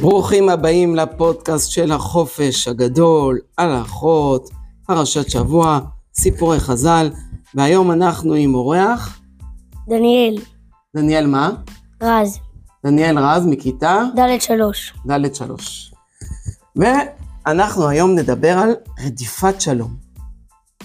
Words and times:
ברוכים 0.00 0.48
הבאים 0.48 0.96
לפודקאסט 0.96 1.70
של 1.70 1.92
החופש 1.92 2.68
הגדול, 2.68 3.38
הלכות, 3.58 4.50
פרשת 4.86 5.30
שבוע, 5.30 5.80
סיפורי 6.14 6.60
חז"ל, 6.60 7.10
והיום 7.54 7.92
אנחנו 7.92 8.34
עם 8.34 8.54
אורח, 8.54 9.20
דניאל, 9.88 10.38
דניאל 10.96 11.26
מה? 11.26 11.50
רז, 12.02 12.38
דניאל 12.86 13.18
רז 13.18 13.46
מכיתה 13.46 14.02
ד' 14.16 14.40
שלוש. 14.40 14.94
ד' 15.06 15.34
שלוש. 15.34 15.94
ואנחנו 16.76 17.88
היום 17.88 18.14
נדבר 18.14 18.58
על 18.58 18.74
רדיפת 19.04 19.60
שלום. 19.60 19.96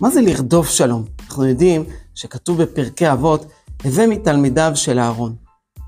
מה 0.00 0.10
זה 0.10 0.20
לרדוף 0.20 0.70
שלום? 0.70 1.04
אנחנו 1.28 1.46
יודעים 1.46 1.84
שכתוב 2.14 2.62
בפרקי 2.62 3.12
אבות, 3.12 3.46
הווה 3.84 4.06
מתלמידיו 4.06 4.72
של 4.74 4.98
אהרון, 4.98 5.34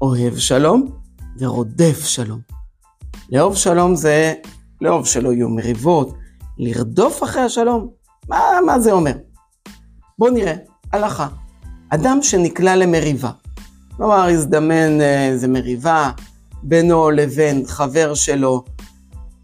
אוהב 0.02 0.37
שלום 0.37 0.91
ורודף 1.38 2.05
שלום. 2.05 2.55
לאהוב 3.30 3.56
שלום 3.56 3.94
זה 3.94 4.34
לאהוב 4.80 5.06
שלא 5.06 5.32
יהיו 5.32 5.48
מריבות, 5.48 6.14
לרדוף 6.58 7.22
אחרי 7.22 7.42
השלום, 7.42 7.88
מה, 8.28 8.40
מה 8.66 8.80
זה 8.80 8.92
אומר? 8.92 9.12
בואו 10.18 10.30
נראה, 10.30 10.54
הלכה. 10.92 11.28
אדם 11.88 12.18
שנקלע 12.22 12.76
למריבה, 12.76 13.30
כלומר 13.96 14.28
הזדמן 14.28 15.00
אה, 15.00 15.26
איזה 15.26 15.48
מריבה 15.48 16.10
בינו 16.62 17.10
לבין 17.10 17.62
חבר 17.66 18.14
שלו, 18.14 18.64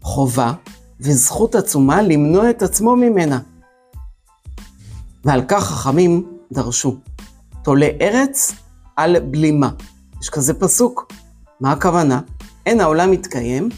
חובה 0.01 0.53
וזכות 0.99 1.55
עצומה 1.55 2.01
למנוע 2.01 2.49
את 2.49 2.61
עצמו 2.61 2.95
ממנה. 2.95 3.39
ועל 5.25 5.41
כך 5.47 5.63
חכמים 5.63 6.27
דרשו, 6.51 6.95
תולה 7.63 7.87
ארץ 8.01 8.55
על 8.95 9.19
בלימה. 9.19 9.69
יש 10.21 10.29
כזה 10.29 10.53
פסוק. 10.53 11.13
מה 11.59 11.71
הכוונה? 11.71 12.19
אין 12.65 12.81
העולם 12.81 13.11
מתקיים, 13.11 13.69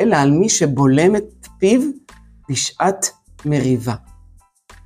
אלא 0.00 0.16
על 0.16 0.30
מי 0.30 0.48
שבולם 0.48 1.16
את 1.16 1.46
פיו 1.58 1.80
בשעת 2.48 3.10
מריבה. 3.44 3.94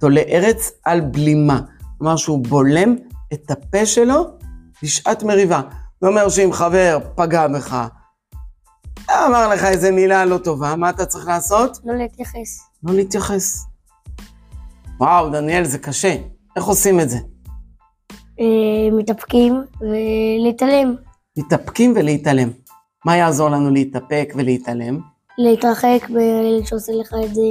תולה 0.01 0.21
ארץ 0.21 0.73
על 0.85 1.01
בלימה. 1.01 1.61
כלומר 1.99 2.17
שהוא 2.17 2.45
בולם 2.49 2.97
את 3.33 3.51
הפה 3.51 3.87
שלו 3.87 4.27
בשעת 4.83 5.23
מריבה. 5.23 5.61
זה 6.01 6.09
אומר 6.09 6.29
שאם 6.29 6.53
חבר 6.53 6.99
פגע 7.15 7.49
בך, 7.49 7.89
אמר 9.27 9.49
לך 9.49 9.65
איזה 9.65 9.91
מילה 9.91 10.25
לא 10.25 10.39
טובה, 10.39 10.77
מה 10.77 10.91
אתה 10.91 11.07
צריך 11.07 11.29
לעשות? 11.29 11.79
לא 11.85 11.95
להתייחס. 11.95 12.61
לא 12.83 12.95
להתייחס. 12.95 13.67
וואו, 15.01 15.31
דניאל, 15.31 15.65
זה 15.65 15.79
קשה. 15.79 16.17
איך 16.57 16.65
עושים 16.65 17.01
את 17.01 17.11
זה? 17.11 17.19
אה, 18.41 18.97
מתאפקים 18.99 19.65
ולהתעלם. 19.81 20.95
מתאפקים 21.39 21.93
ולהתעלם. 21.97 22.51
מה 23.05 23.17
יעזור 23.17 23.49
לנו 23.49 23.71
להתאפק 23.71 24.33
ולהתעלם? 24.37 25.01
להתרחק 25.39 26.09
בילד 26.09 26.67
שעושה 26.67 26.93
לך 26.93 27.15
את 27.25 27.35
זה. 27.35 27.43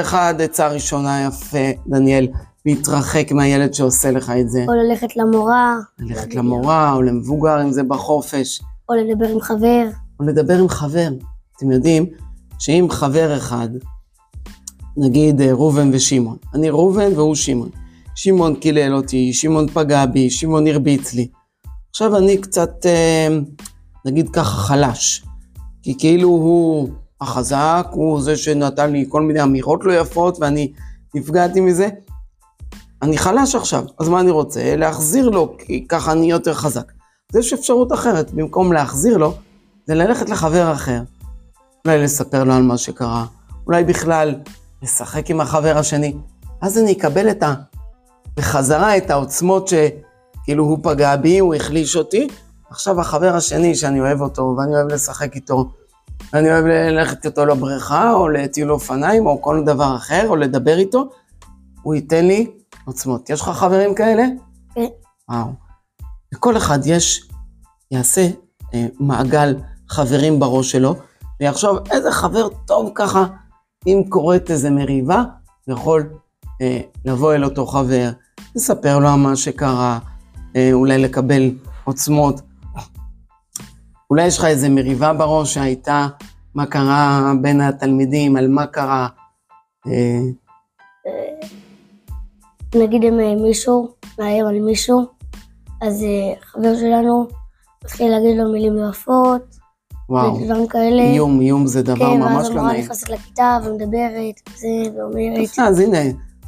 אחד, 0.00 0.34
עצה 0.40 0.68
ראשונה 0.68 1.26
יפה, 1.28 1.58
דניאל, 1.86 2.28
להתרחק 2.66 3.32
מהילד 3.32 3.74
שעושה 3.74 4.10
לך 4.10 4.32
את 4.40 4.50
זה. 4.50 4.64
או 4.68 4.72
ללכת 4.74 5.16
למורה. 5.16 5.76
ללכת 5.98 6.34
למורה 6.34 6.92
או 6.92 7.02
למבוגר, 7.02 7.62
אם 7.62 7.72
זה 7.72 7.82
בחופש, 7.82 8.62
או 8.88 8.94
לדבר 8.94 9.28
עם 9.28 9.40
חבר. 9.40 9.84
או 10.20 10.24
לדבר 10.24 10.58
עם 10.58 10.68
חבר. 10.68 11.08
אתם 11.56 11.70
יודעים 11.70 12.06
שאם 12.58 12.86
חבר 12.90 13.36
אחד, 13.36 13.68
נגיד 14.96 15.40
אה, 15.40 15.52
ראובן 15.52 15.90
ושמעון, 15.92 16.36
אני 16.54 16.70
ראובן 16.70 17.12
והוא 17.14 17.34
שמעון. 17.34 17.68
שמעון 18.14 18.54
קילל 18.54 18.94
אותי, 18.94 19.32
שמעון 19.32 19.68
פגע 19.68 20.06
בי, 20.06 20.30
שמעון 20.30 20.66
הרביץ 20.66 21.14
לי. 21.14 21.28
עכשיו 21.90 22.16
אני 22.16 22.36
קצת, 22.38 22.86
אה, 22.86 23.38
נגיד 24.04 24.28
ככה, 24.28 24.56
חלש. 24.56 25.24
כי 25.82 25.98
כאילו 25.98 26.28
הוא 26.28 26.88
החזק, 27.20 27.86
הוא 27.90 28.22
זה 28.22 28.36
שנתן 28.36 28.92
לי 28.92 29.06
כל 29.08 29.22
מיני 29.22 29.42
אמירות 29.42 29.84
לא 29.84 29.92
יפות 29.92 30.38
ואני 30.40 30.72
נפגעתי 31.14 31.60
מזה. 31.60 31.88
אני 33.02 33.18
חלש 33.18 33.54
עכשיו, 33.54 33.84
אז 33.98 34.08
מה 34.08 34.20
אני 34.20 34.30
רוצה? 34.30 34.76
להחזיר 34.76 35.28
לו, 35.28 35.54
כי 35.58 35.86
ככה 35.88 36.12
אני 36.12 36.30
יותר 36.30 36.54
חזק. 36.54 36.92
אז 37.32 37.36
יש 37.36 37.52
אפשרות 37.52 37.92
אחרת, 37.92 38.30
במקום 38.30 38.72
להחזיר 38.72 39.16
לו, 39.16 39.34
זה 39.86 39.94
ללכת 39.94 40.30
לחבר 40.30 40.72
אחר. 40.72 41.02
אולי 41.84 42.02
לספר 42.02 42.44
לו 42.44 42.52
על 42.54 42.62
מה 42.62 42.78
שקרה, 42.78 43.26
אולי 43.66 43.84
בכלל 43.84 44.34
לשחק 44.82 45.30
עם 45.30 45.40
החבר 45.40 45.78
השני. 45.78 46.14
אז 46.60 46.78
אני 46.78 46.92
אקבל 46.92 47.30
את 47.30 47.42
ה... 47.42 47.54
בחזרה 48.36 48.96
את 48.96 49.10
העוצמות 49.10 49.68
שכאילו 49.68 50.64
הוא 50.64 50.78
פגע 50.82 51.16
בי, 51.16 51.38
הוא 51.38 51.54
החליש 51.54 51.96
אותי. 51.96 52.28
עכשיו 52.72 53.00
החבר 53.00 53.36
השני 53.36 53.74
שאני 53.74 54.00
אוהב 54.00 54.20
אותו, 54.20 54.54
ואני 54.58 54.74
אוהב 54.74 54.86
לשחק 54.86 55.34
איתו, 55.34 55.72
ואני 56.32 56.52
אוהב 56.52 56.64
ללכת 56.64 57.26
איתו 57.26 57.46
לבריכה, 57.46 58.12
או 58.12 58.28
לטיול 58.28 58.72
אופניים, 58.72 59.26
או 59.26 59.42
כל 59.42 59.62
דבר 59.66 59.96
אחר, 59.96 60.28
או 60.28 60.36
לדבר 60.36 60.78
איתו, 60.78 61.10
הוא 61.82 61.94
ייתן 61.94 62.24
לי 62.24 62.50
עוצמות. 62.84 63.30
יש 63.30 63.40
לך 63.40 63.48
חברים 63.48 63.94
כאלה? 63.94 64.24
כן. 64.74 64.86
וואו. 65.28 65.46
לכל 66.32 66.56
אחד 66.56 66.78
יש, 66.86 67.28
יעשה 67.90 68.28
אה, 68.74 68.86
מעגל 69.00 69.56
חברים 69.88 70.40
בראש 70.40 70.72
שלו, 70.72 70.94
ויחשוב 71.40 71.78
איזה 71.90 72.12
חבר 72.12 72.48
טוב 72.66 72.90
ככה, 72.94 73.26
אם 73.86 74.02
קורית 74.08 74.50
איזה 74.50 74.70
מריבה, 74.70 75.24
יכול 75.68 76.10
אה, 76.60 76.80
לבוא 77.04 77.34
אל 77.34 77.44
אותו 77.44 77.66
חבר, 77.66 78.10
לספר 78.56 78.98
לו 78.98 79.16
מה 79.16 79.36
שקרה, 79.36 79.98
אה, 80.56 80.70
אולי 80.72 80.98
לקבל 80.98 81.50
עוצמות. 81.84 82.40
אולי 84.12 84.26
יש 84.26 84.38
לך 84.38 84.44
איזה 84.44 84.68
מריבה 84.68 85.12
בראש 85.12 85.54
שהייתה, 85.54 86.08
מה 86.54 86.66
קרה 86.66 87.32
בין 87.42 87.60
התלמידים, 87.60 88.36
על 88.36 88.48
מה 88.48 88.66
קרה. 88.66 89.08
אה, 89.86 90.20
נגיד 92.74 93.04
אם 93.04 93.20
אה, 93.20 93.34
מישהו 93.42 93.88
מאיים 94.18 94.46
על 94.46 94.60
מישהו, 94.60 95.06
אז 95.82 96.02
אה, 96.02 96.34
חבר 96.44 96.76
שלנו 96.76 97.26
מתחיל 97.84 98.10
להגיד 98.10 98.36
לו 98.36 98.52
מילים 98.52 98.76
לא 98.76 98.90
יפות, 98.90 99.42
ודברים 100.10 100.66
כאלה. 100.68 101.02
איום, 101.02 101.40
איום 101.40 101.66
זה 101.66 101.82
דבר 101.82 102.12
כן, 102.12 102.20
ממש 102.20 102.36
ואז 102.36 102.50
לא 102.50 102.54
המורה 102.54 102.72
נעים. 102.72 102.84
נכנסת 102.84 103.10
לכיתה 103.10 103.58
ומדברת, 103.64 104.50
וזה, 104.54 104.98
ואומרת, 104.98 105.58
אז 105.58 105.80
הנה, 105.80 105.98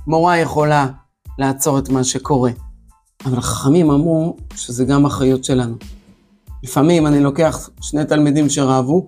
מורה 0.07 0.39
יכולה 0.39 0.87
לעצור 1.39 1.79
את 1.79 1.89
מה 1.89 2.05
שקורה. 2.05 2.51
אבל 3.25 3.39
החכמים 3.39 3.91
אמרו 3.91 4.37
שזה 4.55 4.85
גם 4.85 5.07
אחריות 5.07 5.45
שלנו. 5.45 5.77
לפעמים 6.65 7.07
אני 7.07 7.21
לוקח 7.21 7.71
שני 7.81 8.05
תלמידים 8.05 8.49
שרבו, 8.49 9.07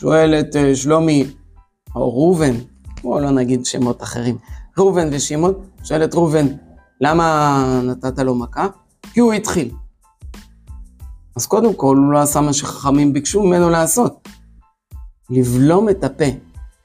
שואל 0.00 0.40
את 0.40 0.56
אה, 0.56 0.76
שלומי, 0.76 1.26
או 1.94 2.10
ראובן, 2.14 2.54
בואו 3.02 3.20
לא 3.20 3.30
נגיד 3.30 3.66
שמות 3.66 4.02
אחרים, 4.02 4.38
ראובן 4.78 5.08
ושמעון, 5.12 5.54
שואל 5.84 6.04
את 6.04 6.14
ראובן, 6.14 6.46
למה 7.00 7.80
נתת 7.84 8.18
לו 8.18 8.34
מכה? 8.34 8.66
כי 9.12 9.20
הוא 9.20 9.32
התחיל. 9.32 9.70
אז 11.36 11.46
קודם 11.46 11.74
כל, 11.74 11.96
הוא 11.96 12.12
לא 12.12 12.18
עשה 12.18 12.40
מה 12.40 12.52
שחכמים 12.52 13.12
ביקשו 13.12 13.42
ממנו 13.42 13.70
לעשות. 13.70 14.28
לבלום 15.30 15.88
את 15.88 16.04
הפה, 16.04 16.24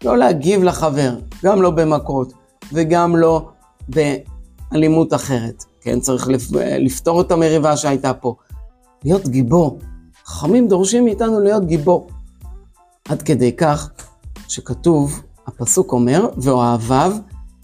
לא 0.04 0.18
להגיב 0.18 0.64
לחבר, 0.64 1.16
גם 1.44 1.62
לא 1.62 1.72
במכות 1.72 2.34
וגם 2.74 3.16
לא 3.16 3.50
באלימות 3.90 5.14
אחרת. 5.14 5.64
כן, 5.82 6.00
צריך 6.00 6.28
לפ... 6.28 6.52
לפתור 6.80 7.22
את 7.22 7.32
המריבה 7.32 7.78
שהייתה 7.78 8.14
פה. 8.14 8.36
להיות 9.04 9.28
גיבור. 9.28 9.80
חכמים 10.26 10.68
דורשים 10.68 11.06
מאיתנו 11.06 11.40
להיות 11.40 11.66
גיבור. 11.66 12.08
עד 13.10 13.22
כדי 13.22 13.56
כך 13.56 13.90
שכתוב, 14.48 15.22
הפסוק 15.48 15.92
אומר, 15.92 16.30
ואוהביו 16.38 17.14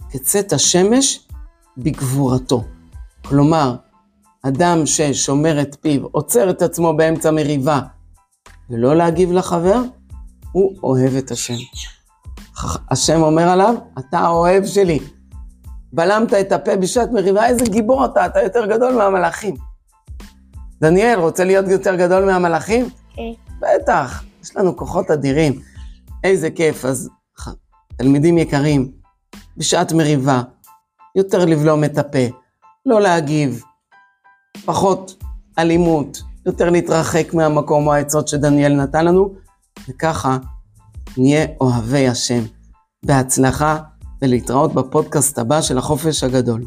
כצאת 0.10 0.54
השמש 0.54 1.28
בגבורתו. 1.78 2.64
כלומר, 3.26 3.76
אדם 4.42 4.86
ששומר 4.86 5.62
את 5.62 5.78
פיו, 5.82 6.06
עוצר 6.12 6.50
את 6.50 6.62
עצמו 6.62 6.98
באמצע 6.98 7.32
מריבה, 7.32 7.80
ולא 8.70 8.96
להגיב 8.96 9.32
לחבר, 9.32 9.82
הוא 10.52 10.76
אוהב 10.84 11.16
את 11.16 11.32
השם. 11.32 11.54
השם 12.92 13.22
אומר 13.22 13.50
עליו, 13.50 13.76
אתה 14.00 14.20
האוהב 14.20 14.66
שלי. 14.66 15.00
בלמת 15.94 16.34
את 16.34 16.52
הפה 16.52 16.76
בשעת 16.76 17.12
מריבה, 17.12 17.48
איזה 17.48 17.66
גיבור 17.66 18.06
אתה, 18.06 18.26
אתה 18.26 18.42
יותר 18.42 18.66
גדול 18.66 18.96
מהמלאכים. 18.96 19.73
דניאל, 20.84 21.20
רוצה 21.20 21.44
להיות 21.44 21.68
יותר 21.68 21.96
גדול 21.96 22.26
מהמלאכים? 22.26 22.90
כן, 23.16 23.32
בטח, 23.60 24.24
יש 24.44 24.56
לנו 24.56 24.78
כוחות 24.78 25.12
אדירים. 25.12 25.62
איזה 26.24 26.52
כיף. 26.52 26.86
אז 26.86 27.10
תלמידים 27.98 28.38
יקרים, 28.38 28.92
בשעת 29.58 29.92
מריבה, 29.92 30.42
יותר 31.16 31.46
לבלום 31.46 31.84
את 31.84 31.98
הפה, 31.98 32.20
לא 32.86 33.02
להגיב, 33.02 33.64
פחות 34.66 35.24
אלימות, 35.60 36.22
יותר 36.46 36.70
להתרחק 36.70 37.34
מהמקום 37.34 37.88
או 37.88 37.94
העצות 37.94 38.28
שדניאל 38.28 38.74
נתן 38.74 39.06
לנו, 39.06 39.34
וככה 39.90 40.38
נהיה 41.18 41.46
אוהבי 41.62 42.08
השם. 42.08 42.44
בהצלחה 43.06 43.78
ולהתראות 44.22 44.74
בפודקאסט 44.74 45.40
הבא 45.40 45.62
של 45.62 45.78
החופש 45.78 46.24
הגדול. 46.24 46.66